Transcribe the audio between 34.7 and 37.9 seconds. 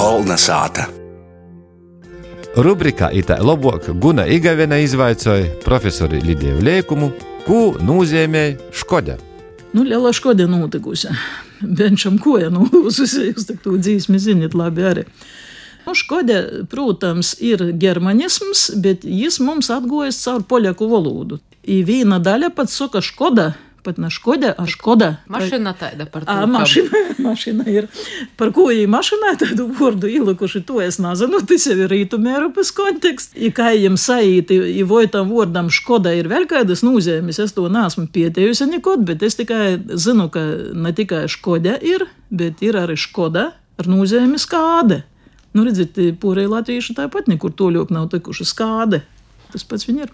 i vai tam vārdam škoda ir vēl kādas nozīmes, es to